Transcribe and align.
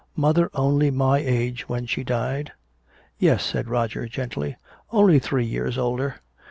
"Mother 0.15 0.49
only 0.55 0.89
my 0.89 1.19
age 1.19 1.69
when 1.69 1.85
she 1.85 2.03
died?" 2.03 2.53
"Yes," 3.19 3.43
said 3.45 3.69
Roger 3.69 4.07
gently, 4.07 4.55
"only 4.91 5.19
three 5.19 5.45
years 5.45 5.77
older." 5.77 6.21